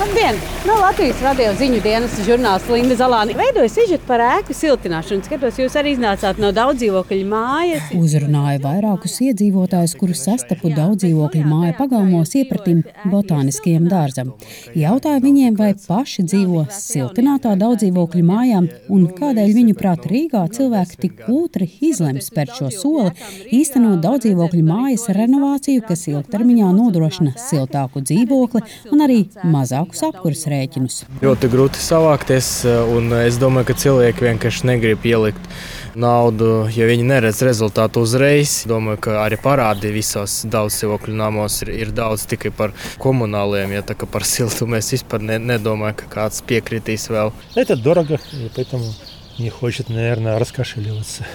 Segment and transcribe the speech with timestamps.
[0.00, 0.34] Labdien!
[0.66, 5.26] No Latvijas radio ziņu dienas žurnālists Linda Zalāni veidoja sižetu par ēku siltināšanu.
[5.26, 7.90] Skatos, jūs arī iznācāt no daudzdzīvokļu mājas.
[7.96, 12.80] Uzrunāja vairākus iedzīvotājus, kurus sastapu daudzdzīvokļu māju pagalmos iepratim
[13.12, 14.30] botāniskajam dārzam.
[14.76, 21.24] Jautāju viņiem, vai paši dzīvo siltinātā daudzdzīvokļu mājām un kādēļ viņu prāt Rīgā cilvēki tik
[21.26, 23.12] kūtri izlems spērt šo soli,
[23.52, 29.22] īstenot daudzdzīvokļu mājas renovāciju, kas ilgtermiņā nodrošina siltāku dzīvokli un arī
[29.89, 30.99] mazākus apkurss rēķinus.
[31.23, 32.49] Ļoti grūti savākties,
[32.93, 35.49] un es domāju, ka cilvēki vienkārši negrib ielikt
[35.95, 38.63] naudu, ja viņi neredz rezultātu uzreiz.
[38.69, 43.97] Domāju, ka arī parādi visos daudzdzīvokļu namos ir, ir daudz tikai par komunāliem, ja tā
[43.97, 47.33] kā par siltumu es vispār ne, nedomāju, ka kāds piekritīs vēl.
[47.55, 48.93] Это дорого, и поэтому
[49.39, 51.25] не хочет, наверное, раскошеливаться.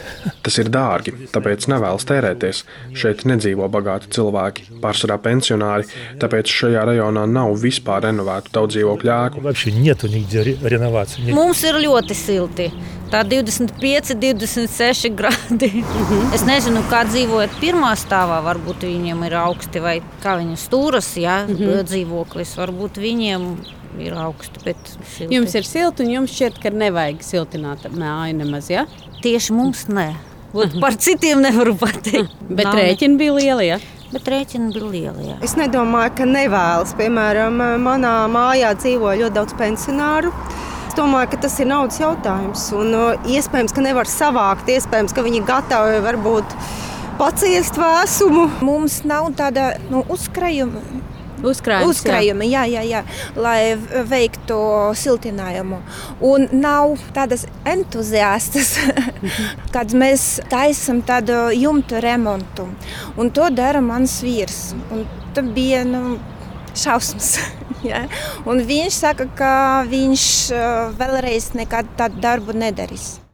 [0.43, 2.63] Tas ir dārgi, tāpēc nevēlas tērēties.
[2.97, 5.85] Šeit nedzīvo bagāti cilvēki, pārsvarā pensionāri,
[6.23, 9.43] tāpēc šajā rajonā nav vispār renovētu daudz dzīvokļu ēku.
[9.45, 11.27] Вообще нету нигде ре- реновации.
[11.27, 12.71] Ни- Mums ir ļoti silti.
[13.11, 15.85] Tā 25, 26 grādi.
[16.33, 18.39] Es nezinu, kā dzīvojat pirmā stāvā.
[18.47, 22.55] Varbūt viņiem ir augsti vai kā viņu stūras, ja dzīvoklis.
[22.57, 23.49] Varbūt viņiem
[24.04, 24.76] ir augsti.
[25.32, 28.72] Jums ir silti, un jums šķiet, ka nevajag siltināt māju nemaz.
[28.74, 28.86] Ja?
[29.26, 30.10] tieši mums nē.
[30.56, 32.36] Ot, Par citiem nevaru pateikt.
[32.48, 33.70] Bet rēķini bija lieli.
[33.74, 33.80] Ja?
[34.14, 35.32] Bet rēķini bija lieli.
[35.32, 35.40] Jā.
[35.44, 36.94] Es nedomāju, ka nevēlas.
[37.00, 40.32] Piemēram, manā mājā dzīvo ļoti daudz pensionāru.
[40.86, 42.70] Es domāju, ka tas ir naudas jautājums.
[42.78, 42.94] Un,
[43.34, 46.56] iespējams, ka nevar savākt, iespējams, ka viņi ir gatavi varbūt
[47.20, 48.46] paciest vēsumu.
[48.64, 50.86] Mums nav tāda nu, uzkrājuma,
[51.44, 53.02] Uzkrājums, uzkrājuma jā, jā, jā,
[53.36, 53.76] lai
[54.08, 54.58] veiktu
[54.96, 55.82] siltinājumu.
[56.26, 58.76] Un nav tādas entuziastas,
[59.76, 62.70] kad mēs taisām tādu jumtu remontu.
[63.20, 64.74] Un to dara mans vīrs.
[64.94, 65.04] Un
[65.36, 66.18] tas bija nu,
[66.78, 67.36] šausmas.
[67.92, 68.06] jā.
[68.48, 69.54] Un viņš saka, ka
[69.92, 70.26] viņš
[70.56, 73.25] uh, vēlreiz nekad tādu darbu nedarīs.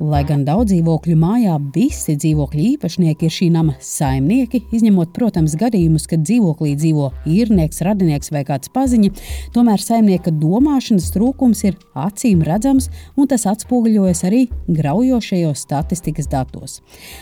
[0.00, 6.06] Lai gan daudz dzīvokļu mājā visi dzīvokļu īpašnieki ir šī nama saimnieki, izņemot, protams, gadījumus,
[6.08, 9.10] kad dzīvoklī dzīvo īrnieks, radinieks vai kāds paziņa,
[9.52, 12.88] tomēr saimnieka domāšanas trūkums ir acīm redzams,
[13.20, 16.78] un tas atspoguļojas arī graujošajos statistikas datos.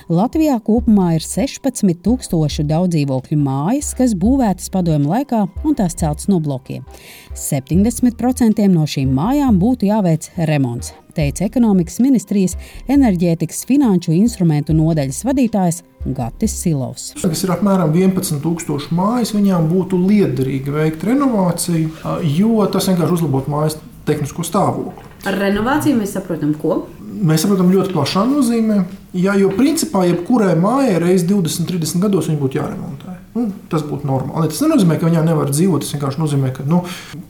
[0.06, 6.38] Latvijā kopumā ir 16,000 daudz dzīvokļu mājas, kas būvētas padomju laikā un tās celtas no
[6.38, 6.86] blokiem.
[7.34, 12.56] 70% no šīm mājām būtu jāveic remonts teica ekonomikas ministrijas
[12.90, 17.10] enerģētikas finanšu instrumentu nodaļas vadītājs Gatis Silovs.
[17.32, 21.90] kas ir apmēram 11,000 mājas, viņām būtu liederīgi veikt renovāciju,
[22.38, 25.06] jo tas vienkārši uzlabotu mājas tehnisko stāvokli.
[25.28, 26.84] Ar renovāciju mēs saprotam, ko.
[27.02, 28.78] Mēs saprotam ļoti plašā nozīmē,
[29.18, 33.16] ja, jo principā jebkurai mājai reizes 20, 30 gados viņa būtu jāremontē.
[33.34, 34.48] Nu, tas būtu normāli.
[34.50, 35.84] Tas nenozīmē, ka viņā nevar dzīvot.
[35.84, 36.80] Tas vienkārši nozīmē, ka nu,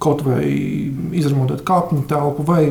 [0.03, 0.45] kaut vai
[1.19, 2.63] izremontēt kāpņu telpu vai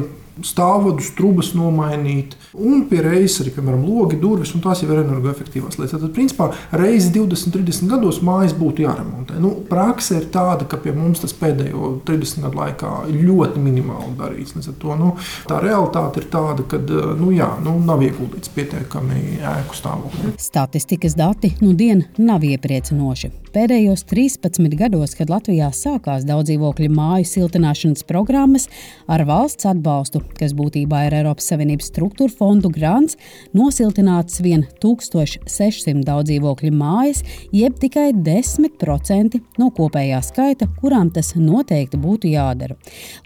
[0.46, 5.80] stāvvadus, trubas nomainīt, un pie reizes arī, piemēram, logi, durvis, un tās jau ir energoefektīvās
[5.80, 6.00] lietas.
[6.00, 9.40] Tad, principā, reizes 20, 30 gados mājas būtu jāremontē.
[9.44, 14.56] Nu, praksa ir tāda, ka pie mums tas pēdējo 30 gadu laikā ļoti minimāli darīts.
[14.82, 15.14] To nu,
[15.48, 16.80] tā realitāte ir tāda, ka
[17.20, 20.34] nu, jā, nu, nav ieguldīts pietiekami ēku stāvoklī.
[20.42, 23.32] Statistikas dati nu dien nav iepriecinoši.
[23.58, 28.68] Pēdējos 13 gados, kad Latvijā sākās daudz dzīvokļu māju siltināšanas programmas
[29.10, 33.18] ar valsts atbalstu, kas būtībā ir Eiropas Savienības struktūra fondu grants,
[33.58, 37.24] nosiltināts vien 1600 daudz dzīvokļu mājas,
[37.56, 42.78] jeb tikai 10% no kopējā skaita, kurām tas noteikti būtu jādara.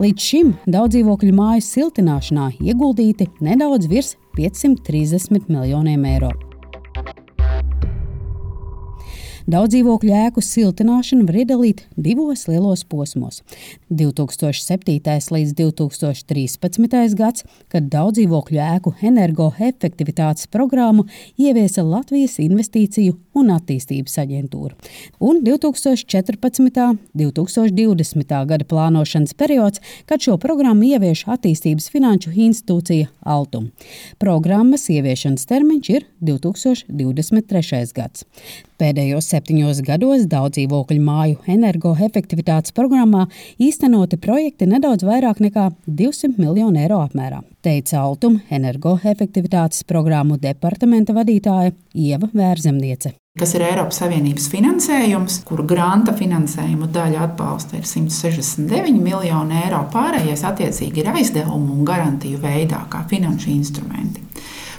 [0.02, 6.51] Līdz šim daudz dzīvokļu māju siltināšanā ieguldīti nedaudz virs 530 miljoniem eiro.
[9.50, 13.40] Daudz dzīvokļu ēku siltināšanu var iedalīt divos lielos posmos.
[13.90, 15.00] 2007.
[15.34, 17.16] līdz 2013.
[17.18, 21.08] gads, kad daudz dzīvokļu ēku energoefektivitātes programmu
[21.42, 24.76] ieviesa Latvijas Investīciju un attīstības aģentūra,
[25.20, 26.86] un 2014.
[26.86, 28.38] un 2020.
[28.54, 33.72] gada plānošanas periods, kad šo programmu ievieš attīstības finanšu institūcija Altum.
[34.22, 37.96] Programmas ieviešanas termiņš ir 2023.
[37.98, 38.28] gads.
[38.82, 43.28] Pēdējos septiņos gados daudz dzīvokļu māju energoefektivitātes programmā
[43.60, 51.74] īstenoti projekti nedaudz vairāk nekā 200 miljonu eiro apmērā, teica Altuma energoefektivitātes programmu departamenta vadītāja
[51.94, 53.16] Ieva Vērzemniece.
[53.40, 59.86] kas ir Eiropas Savienības finansējums, kur granta finansējumu daļa atbalsta ir 169 miljoni eiro.
[59.94, 64.31] Pārējais attiecīgi ir aizdevumu un garantiju veidā, kā finanšu instrumenti.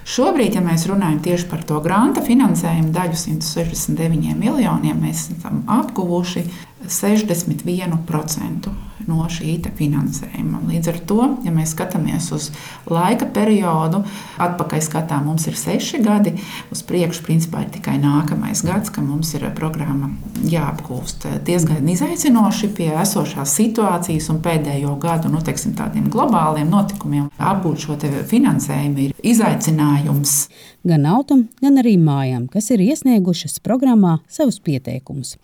[0.03, 6.43] Šobrīd, ja mēs runājam tieši par to grāmatu finansējumu daļu 169 miljoniem, mēs esam apguvuši
[6.91, 8.73] 61%
[9.07, 10.63] no šī finansējuma.
[10.69, 12.51] Līdz ar to, ja mēs skatāmies uz
[12.91, 14.03] laika periodu,
[14.43, 16.35] atpakaļ skatā mums ir seši gadi,
[16.75, 20.11] uz priekšu principā ir tikai nākamais gads, ka mums ir programma
[20.51, 21.27] jāapgūst.
[21.47, 27.99] Diezgan izaicinoši pie esošās situācijas un pēdējo gadu nu, teiksim, tādiem globāliem notikumiem apgūt šo
[28.31, 30.37] finansējumu ir izaicinājums.
[30.83, 35.37] Gan autom, gan arī mājām, kas ir iesniegušas programmā savus pieteikumus.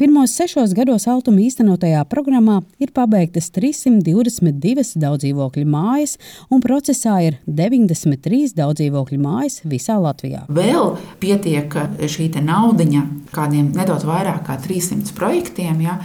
[0.00, 6.16] Pirmos sešos gados automa īstenotajā programmā ir pabeigtas 322 daudzdzīvokļu mājas,
[6.50, 10.42] un procesā ir 93 daudzdzīvokļu mājas visā Latvijā.
[10.50, 11.78] Vēl pietiek
[12.10, 15.80] šī naudiņa kādiem nedaudz vairāk kā 300 projektiem.
[15.86, 16.00] Ja,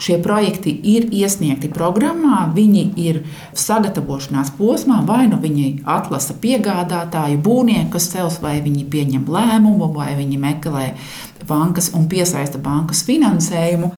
[0.00, 3.18] Šie projekti ir iesniegti programmā, viņi ir
[3.52, 10.14] sagatavošanās posmā, vai nu viņi atlasa piegādātāju, būvnieku, kas cels, vai viņi pieņem lēmumu, vai
[10.16, 10.86] viņi meklē
[11.44, 13.92] bankas un piesaista bankas finansējumu.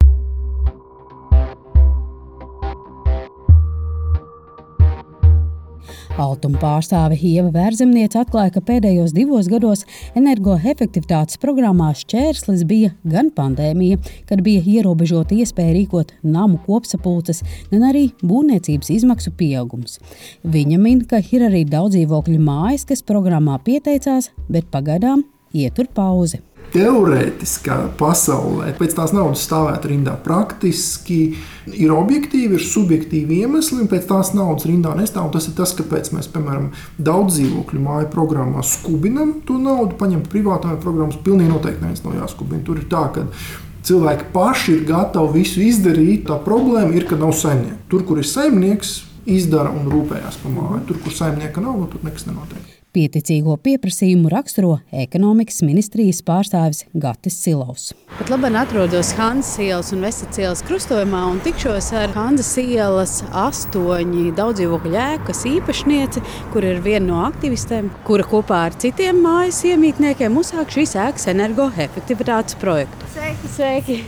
[6.21, 9.87] Altuma pārstāve Ieva Vērzemniece atklāja, ka pēdējos divos gados
[10.19, 13.97] energoefektivitātes programmā šķērslis bija gan pandēmija,
[14.29, 17.41] kad bija ierobežota iespēja rīkot namu kopsapulces,
[17.73, 19.99] gan arī būvniecības izmaksu pieaugums.
[20.45, 25.25] Viņa min, ka ir arī daudz dzīvokļu mājas, kas programmā pieteicās, bet pagaidām
[25.57, 30.15] ietur pauzi teorētiskā pasaulē pēc tās naudas stāvēt rindā.
[30.25, 31.19] Praktiski
[31.73, 35.31] ir objektīvi, ir subjektīvi iemesli, un pēc tās naudas rindā nestāv.
[35.35, 40.75] Tas ir tas, kāpēc mēs, piemēram, daudz dzīvokļu māju programmā skubinam to naudu, paņemt privātā
[40.83, 41.21] programmas.
[41.25, 42.65] Pilnīgi noteikti neviens nav jāskubina.
[42.67, 43.27] Tur ir tā, ka
[43.87, 46.27] cilvēki paši ir gatavi visu izdarīt.
[46.31, 47.81] Tā problēma ir, ka nav saimnieka.
[47.93, 50.87] Tur, kur ir saimnieks, izdara un rūpējas par māju.
[50.91, 52.82] Tur, kur saimnieka nav, tur nekas nenotiek.
[52.93, 57.87] Pieticīgo pieprasījumu raksturo ekonomikas ministrijas pārstāvis Gatis Silovs.
[58.19, 64.35] Pat labi atrodos Hanzas ielas un Vestas ielas krustojumā un tikšos ar Hanzas ielas astoņi
[64.37, 70.77] daudzdzīvokļu ēkas īpašnieci, kur ir viena no aktivistēm, kura kopā ar citiem mājas iemītniekiem uzsāk
[70.77, 73.13] šīs ēkas energoefektivitātes projektu.
[73.17, 73.57] Sveiki!
[73.57, 74.01] Sveiki.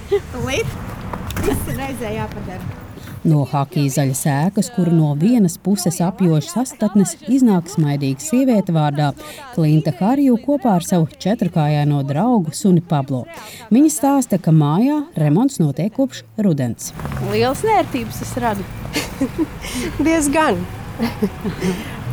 [0.45, 0.81] Līdz!
[1.49, 2.84] Ir reizē jāpadara.
[3.25, 9.15] No hokeja zaļas ēkas, kuru no vienas puses apjož sastatnes, iznāk smaidīga sieviete vārdā
[9.55, 13.23] Klinta Harju kopā ar savu četrkājaino draugu Suni Pablo.
[13.73, 16.93] Viņa stāsta, ka mājā remonts notiek kopš rudens.
[17.31, 18.69] Lielas nērtības tas rada.
[20.05, 20.61] Diezgan.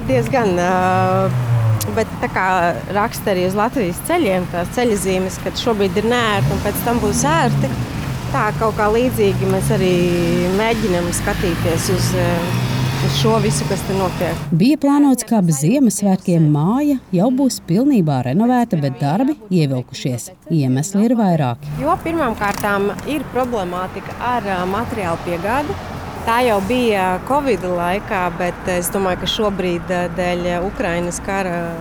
[0.07, 0.55] Diezgan.
[0.55, 1.41] Uh,
[1.95, 2.47] bet tā kā
[2.95, 7.03] raksta arī uz Latvijas ceļiem, tās ceļa zīmes, ka šobrīd ir nērti un pēc tam
[7.03, 7.71] būs ērti.
[8.31, 9.95] Tā kaut kā līdzīgi mēs arī
[10.55, 12.61] mēģinām skatīties uz, eh,
[13.03, 14.45] uz šo visu, kas tur notiek.
[14.55, 20.29] Bija plānots, ka ap Ziemassvētkiem māja jau būs pilnībā renovēta, bet darbi ievilkušies.
[20.47, 21.75] Iemesli ir vairāki.
[21.83, 22.63] Jo pirmkārt
[23.11, 25.75] ir problemātika ar eh, materiālu piegādi.
[26.23, 31.75] Tā jau bija Covid laikā, bet es domāju, ka šobrīd eh, dēļ Ukrainas kara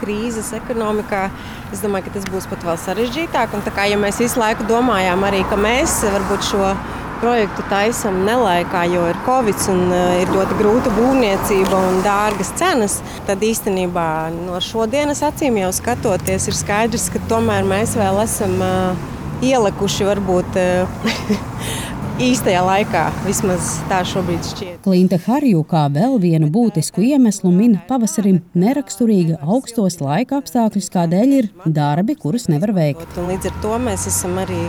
[0.00, 1.26] krīzes ekonomikā,
[1.72, 3.56] es domāju, ka tas būs pat vēl sarežģītāk.
[3.56, 6.72] Un, kā, ja mēs visu laiku domājām arī, ka mēs varbūt šo
[7.18, 13.00] projektu taisām nelaikā, jo ir covid un uh, ir ļoti grūta būvniecība un dārgas cenas,
[13.26, 19.08] tad īstenībā no šodienas acīm jau skatoties, ir skaidrs, ka tomēr mēs vēl esam uh,
[19.42, 20.58] ielikuši varbūt.
[22.18, 23.04] Īstajā laikā.
[23.22, 24.78] Vismaz tā šobrīd šķiet.
[24.82, 31.48] Klinta Harju kā vēl vienu būtisku iemeslu min pavasarim neraksturīga augstos laika apstākļus, kādēļ ir
[31.62, 33.06] darbi, kurus nevar veikt.
[33.22, 34.64] Un līdz ar to mēs esam arī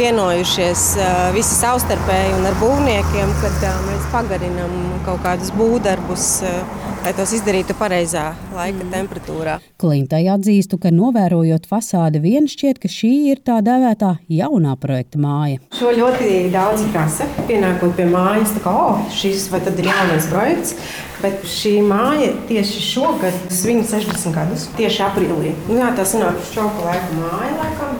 [0.00, 0.88] vienojušies
[1.36, 4.74] visi savstarpēji un ar būvniekiem, kad mēs pagarinām
[5.06, 6.26] kaut kādus būvdarbus
[7.08, 8.90] lai tos izdarītu pareizā laika mm.
[8.92, 9.54] temperatūrā.
[9.80, 15.62] Klintai atzīstu, ka novērojot fasādi, vien šķiet, ka šī ir tā dēvētā jaunā projekta māja.
[15.78, 17.24] Šo ļoti daudz prasa.
[17.48, 20.76] Pienākot pie mājas, tā kā oh, šis ir jaunais projekts.
[21.22, 25.56] Bet šī māja tieši šogad svin 60 gadus, tieši aprīlī.
[25.64, 27.98] Nu, jā, tā sanāk šoka laika māja laikam.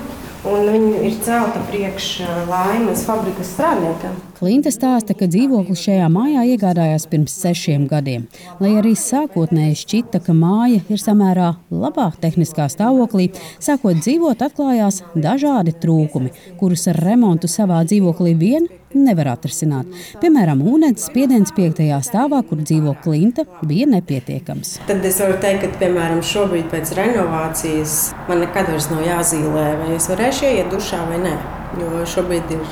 [0.49, 2.13] Un viņa ir celta priekš
[2.47, 4.21] laimes fabrikas strādniekiem.
[4.39, 8.29] Klinta stāsta, ka dzīvokli šajā mājā iegādājās pirms sešiem gadiem.
[8.63, 15.75] Lai arī sākotnēji šķita, ka māja ir samērā labā tehniskā stāvoklī, sākot dzīvot, atklājās dažādi
[15.83, 16.31] trūkumi,
[16.61, 19.91] kurus ar remontu savā dzīvoklī vien nevar atrisināt.
[20.23, 24.79] Piemēram, ūdens spiediens piektajā stāvā, kur dzīvo klinta, bija nepietiekams.
[24.87, 29.95] Tad es varu teikt, ka piemēram šobrīd pēc renovācijas man nekad vairs nav jāzīmē, vai
[29.99, 31.39] es varēšu iet dušā vai nē.
[31.77, 32.63] Jo šobrīd ir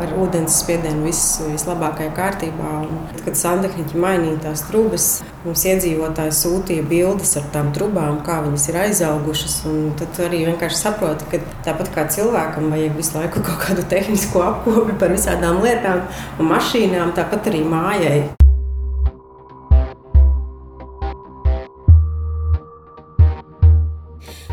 [0.00, 2.70] ar ūdens spiedienu viss vislabākajā kārtībā.
[2.86, 5.08] Un, kad santehniķi mainīja tās trubas,
[5.44, 9.58] mums iedzīvotāji sūtīja bildes ar tām trubām, kā viņas ir aizaugušas.
[10.00, 14.96] Tad arī vienkārši saproti, ka tāpat kā cilvēkam vajag visu laiku kaut kādu tehnisko apkopi
[15.02, 16.06] par visādām lietām
[16.40, 18.18] un mašīnām, tāpat arī mājai.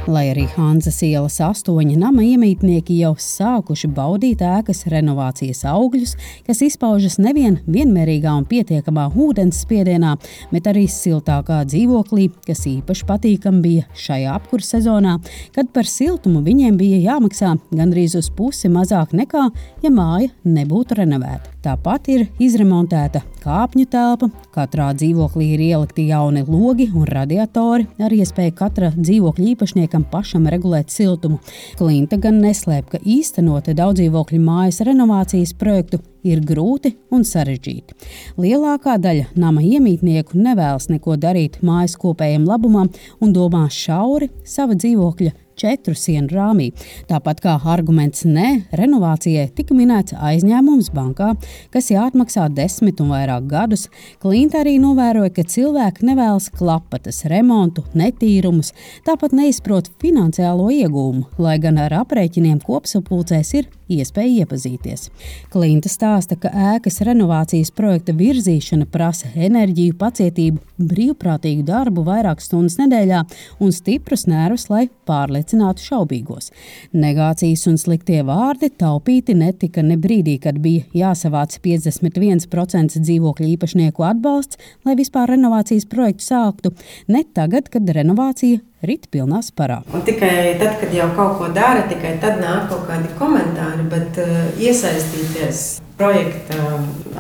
[0.04, 7.16] Lai arī Hanzas ielas astoņi nama iemītnieki jau sākuši baudīt ēkas renovācijas augļus, kas izpaužas
[7.24, 10.18] nevien vienmērīgā un pietiekamā ūdens spiedienā,
[10.52, 15.16] bet arī siltākā dzīvoklī, kas īpaši patīkami bija šajā apkurss sezonā,
[15.56, 19.48] kad par siltumu viņiem bija jāmaksā gandrīz uz pusi mazāk nekā,
[19.88, 21.54] ja māja nebūtu renovēta.
[21.64, 28.56] Tāpat ir izremontēta kāpņu telpa, katrā dzīvoklī ir ielikti jauni logi un radiatori ar iespēju
[28.60, 29.48] katra dzīvokļa
[29.94, 31.40] īpašniekam pašam regulēt siltumu.
[31.78, 37.98] Klinta gan neslēp, ka īstenot daudzdzīvokļu mājas renovācijas projektu ir grūti un sarežģīti.
[38.42, 45.34] Lielākā daļa nama iemītnieku nevēlas neko darīt mājas kopējiem labumam un domā šauri sava dzīvokļa
[45.60, 46.70] četru sienu rāmī.
[47.10, 51.34] Tāpat kā arguments nē, renovācijai tika minēts aizņēmums bankā,
[51.74, 53.88] kas jāatmaksā desmit un vairāk gadus.
[54.24, 58.74] Klinta arī novēroja, ka cilvēki nevēlas klapatas, remontu, netīrumus,
[59.08, 63.70] tāpat neizprot finansiālo iegūmu, lai gan ar aprēķiniem kopsapulcēs ir
[64.02, 65.10] iespēja iepazīties.
[65.54, 70.62] Klinta stāsta, ka ēkas renovācijas projekta virzīšana prasa enerģiju, pacietību,
[70.94, 73.22] brīvprātīgu darbu vairākas stundas nedēļā
[73.64, 76.52] un stiprus nervus, lai pārliecinātu šaubīgos.
[76.98, 84.60] Negācijas un sliktie vārdi taupīti netika ne brīdī, kad bija jāsavāc 51% dzīvokļu īpašnieku atbalsts,
[84.88, 86.76] lai vispār renovācijas projektu sāktu,
[87.08, 89.82] ne tagad, kad renovācija rit pilnā sparā.
[89.94, 94.20] Un tikai tad, kad jau kaut ko dara, tikai tad nāk kaut kādi komentāri, bet
[94.22, 95.64] uh, iesaistīties
[95.98, 96.60] projekta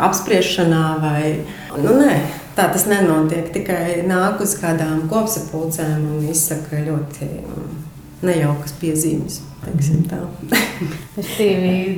[0.10, 1.24] apspriešanā vai
[1.78, 2.16] nu, nē.
[2.54, 3.48] Tā tas nenotiek.
[3.50, 7.30] Tikai nāk uz kādām kopsapulcēm un izsaka ļoti
[8.22, 9.40] nejaukas piezīmes.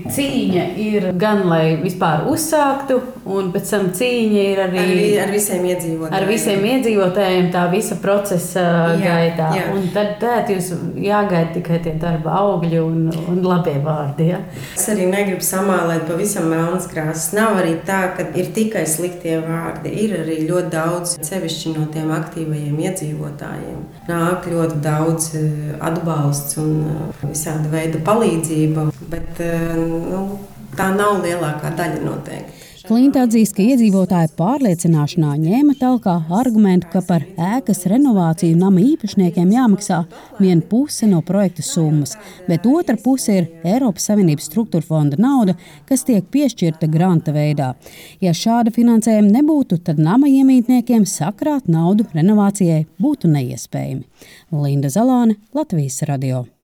[0.16, 3.00] cīņa ir gan, lai vispār uzsāktu,
[3.32, 6.16] un pēc tam cīņa ir arī ar, ar visiem iedzīvotājiem.
[6.18, 9.50] Ar visiem iedzīvotājiem tā visa procesa jā, gaitā.
[9.58, 9.66] Jā.
[9.74, 13.00] Un tad tēt jūs jāgaida tikai tie darba augļi un,
[13.32, 14.30] un labie vārdi.
[14.34, 14.42] Ja?
[14.76, 17.32] Es arī negribu samālēt pavisam melnas krāsas.
[17.38, 19.94] Nav arī tā, ka ir tikai sliktie vārdi.
[20.06, 23.82] Ir arī ļoti daudz, sevišķi no tiem aktīvajiem iedzīvotājiem.
[24.10, 25.50] Nāk ļoti daudz eh,
[25.84, 30.40] atbalsts un eh, visā visāda veida palīdzība, bet eh, nu,
[30.76, 32.62] tā nav lielākā daļa noteikti.
[32.86, 40.04] Klinta atzīst, ka iedzīvotāju pārliecināšanā ņēma talkā argumentu, ka par ēkas renovāciju nama īpašniekiem jāmaksā
[40.38, 42.14] viena puse no projekta summas,
[42.46, 45.58] bet otra puse ir Eiropas Savienības struktūra fonda nauda,
[45.90, 47.74] kas tiek piešķirta granta veidā.
[48.22, 54.06] Ja šāda finansējuma nebūtu, tad nama iemītniekiem sakrāt naudu renovācijai būtu neiespējami.
[54.54, 56.46] Linda Zalāne, Latvijas radio.